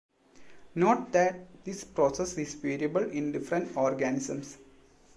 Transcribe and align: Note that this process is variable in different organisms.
Note 0.73 1.11
that 1.11 1.63
this 1.63 1.83
process 1.83 2.35
is 2.35 2.55
variable 2.55 3.07
in 3.11 3.31
different 3.31 3.77
organisms. 3.77 4.57